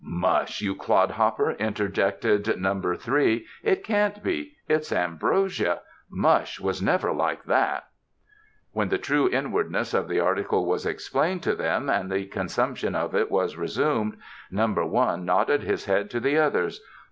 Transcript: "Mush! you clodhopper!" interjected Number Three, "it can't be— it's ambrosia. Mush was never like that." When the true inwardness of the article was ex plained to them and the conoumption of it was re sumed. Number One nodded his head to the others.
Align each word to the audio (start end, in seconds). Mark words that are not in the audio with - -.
"Mush! 0.03 0.61
you 0.61 0.73
clodhopper!" 0.73 1.51
interjected 1.59 2.59
Number 2.59 2.95
Three, 2.95 3.45
"it 3.61 3.83
can't 3.83 4.23
be— 4.23 4.55
it's 4.67 4.91
ambrosia. 4.91 5.81
Mush 6.09 6.59
was 6.59 6.81
never 6.81 7.13
like 7.13 7.43
that." 7.43 7.83
When 8.71 8.89
the 8.89 8.97
true 8.97 9.29
inwardness 9.29 9.93
of 9.93 10.07
the 10.07 10.19
article 10.19 10.65
was 10.65 10.87
ex 10.87 11.07
plained 11.07 11.43
to 11.43 11.53
them 11.53 11.87
and 11.87 12.11
the 12.11 12.25
conoumption 12.25 12.95
of 12.95 13.13
it 13.13 13.29
was 13.29 13.57
re 13.59 13.67
sumed. 13.67 14.17
Number 14.49 14.83
One 14.87 15.23
nodded 15.23 15.61
his 15.61 15.85
head 15.85 16.09
to 16.09 16.19
the 16.19 16.35
others. 16.35 16.81